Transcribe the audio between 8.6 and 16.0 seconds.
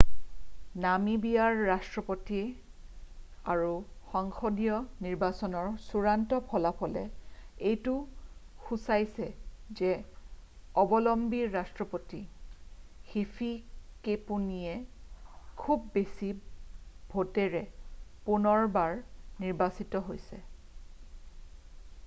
সূচাইছে যে অবলম্বী ৰাষ্ট্ৰপতি হিফিকেপুনিয়ে খুব